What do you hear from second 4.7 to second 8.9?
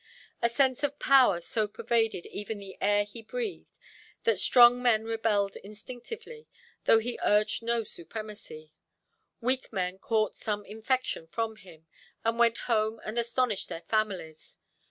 men rebelled instinctively, though he urged no supremacy;